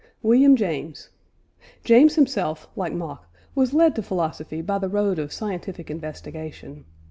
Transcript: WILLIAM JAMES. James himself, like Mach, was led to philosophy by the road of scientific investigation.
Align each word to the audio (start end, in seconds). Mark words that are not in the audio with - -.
WILLIAM 0.23 0.55
JAMES. 0.55 1.09
James 1.83 2.15
himself, 2.15 2.67
like 2.75 2.91
Mach, 2.91 3.29
was 3.53 3.71
led 3.75 3.95
to 3.97 4.01
philosophy 4.01 4.63
by 4.63 4.79
the 4.79 4.89
road 4.89 5.19
of 5.19 5.31
scientific 5.31 5.91
investigation. 5.91 6.85